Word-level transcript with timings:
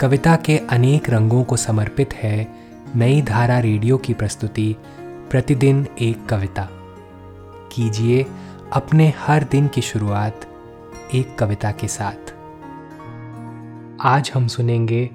कविता 0.00 0.36
के 0.36 0.58
अनेक 0.58 1.10
रंगों 1.10 1.44
को 1.44 1.56
समर्पित 1.56 2.14
है 2.14 2.54
नई 2.96 3.22
धारा 3.22 3.58
रेडियो 3.58 3.98
की 3.98 4.14
प्रस्तुति, 4.14 4.76
प्रतिदिन 5.30 5.86
एक 6.00 6.26
कविता। 6.26 6.68
कीजिए 7.72 8.26
अपने 8.72 9.12
हर 9.16 9.44
दिन 9.44 9.68
की 9.68 9.80
शुरुआत 9.80 10.40
एक 11.14 11.38
कविता 11.38 11.72
के 11.72 11.88
साथ। 11.88 12.34
आज 14.00 14.30
हम 14.34 14.46
सुनेंगे 14.46 15.10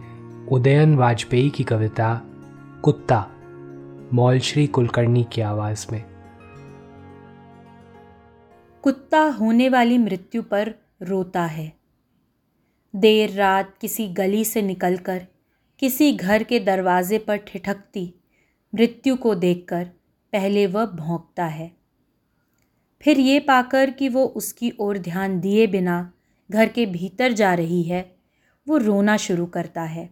उदयन 0.51 0.95
वाजपेयी 0.95 1.49
की 1.49 1.63
कविता, 1.63 2.21
कुत्ता, 2.83 3.27
मौलश्री 4.13 4.67
कुलकर्णी 4.67 5.27
की 5.31 5.41
आवाज़ 5.41 5.87
में। 5.91 6.03
कुत्ता 8.81 9.19
होने 9.19 9.69
वाली 9.69 9.97
मृत्यु 9.97 10.43
पर 10.43 10.73
रोता 11.03 11.45
है। 11.45 11.78
देर 12.93 13.31
रात 13.31 13.77
किसी 13.81 14.07
गली 14.07 14.45
से 14.45 14.61
निकलकर, 14.61 15.25
किसी 15.79 16.11
घर 16.13 16.43
के 16.43 16.59
दरवाजे 16.59 17.17
पर 17.17 17.37
ठिठकती 17.37 18.13
मृत्यु 18.75 19.15
को 19.15 19.35
देखकर 19.35 19.83
पहले 20.33 20.67
वह 20.67 20.85
भौंकता 20.85 21.45
है। 21.45 21.71
फिर 23.01 23.19
ये 23.19 23.39
पाकर 23.39 23.89
कि 23.89 24.09
वो 24.09 24.25
उसकी 24.25 24.71
ओर 24.79 24.97
ध्यान 24.97 25.39
दिए 25.39 25.67
बिना 25.67 26.11
घर 26.51 26.69
के 26.69 26.85
भीतर 26.85 27.31
जा 27.31 27.53
रही 27.53 27.83
है, 27.83 28.15
वो 28.67 28.77
रोना 28.77 29.17
शुरू 29.17 29.45
करता 29.45 29.81
है। 29.81 30.09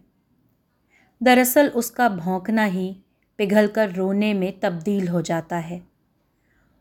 दरअसल 1.22 1.68
उसका 1.68 2.08
भौंकना 2.08 2.64
ही 2.64 2.96
पिघलकर 3.38 3.92
रोने 3.92 4.34
में 4.34 4.60
तब्दील 4.60 5.08
हो 5.08 5.22
जाता 5.22 5.56
है। 5.56 5.82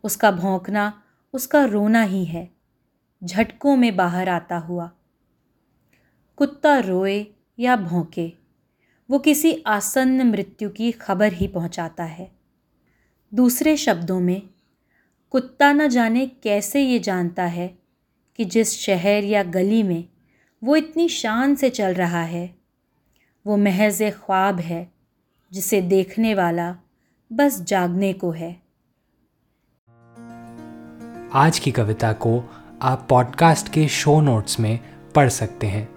उसका 0.03 0.31
भौंकना, 0.31 1.01
उसका 1.33 1.65
रोना 1.65 2.01
ही 2.01 2.25
है, 2.25 2.49
झटकों 3.23 3.75
में 3.75 3.95
बाहर 3.95 4.29
आता 4.29 4.57
हुआ। 4.57 4.91
कुत्ता 6.37 6.79
रोए 6.79 7.27
या 7.59 7.75
भौंके, 7.75 8.33
वो 9.09 9.19
किसी 9.19 9.63
आसन्न 9.67 10.21
मृत्यु 10.23 10.69
की 10.69 10.91
खबर 10.91 11.33
ही 11.33 11.47
पहुंचाता 11.47 12.03
है। 12.03 12.31
दूसरे 13.33 13.77
शब्दों 13.77 14.19
में, 14.19 14.41
कुत्ता 15.29 15.71
न 15.73 15.87
जाने 15.87 16.27
कैसे 16.27 16.81
ये 16.81 16.99
जानता 16.99 17.43
है 17.43 17.77
कि 18.37 18.45
जिस 18.45 18.79
शहर 18.79 19.23
या 19.23 19.43
गली 19.43 19.83
में 19.83 20.07
वो 20.63 20.75
इतनी 20.75 21.09
शान 21.09 21.55
से 21.55 21.69
चल 21.69 21.93
रहा 21.93 22.23
है, 22.23 22.55
वो 23.45 23.57
महज 23.57 24.03
ख्वाब 24.03 24.59
है 24.59 24.91
जिसे 25.51 25.81
देखने 25.81 26.33
वाला 26.33 26.77
बस 27.33 27.61
जागने 27.61 28.13
को 28.13 28.31
है। 28.31 28.61
आज 31.33 31.59
की 31.59 31.71
कविता 31.71 32.13
को 32.13 32.43
आप 32.81 33.07
पॉडकास्ट 33.09 33.73
के 33.73 33.87
शो 33.87 34.21
नोट्स 34.21 34.59
में 34.59 34.79
पढ़ 35.15 35.29
सकते 35.29 35.67
हैं। 35.67 35.96